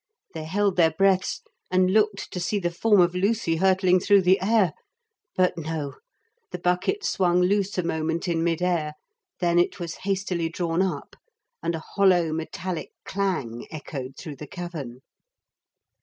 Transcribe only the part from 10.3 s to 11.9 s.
drawn up, and a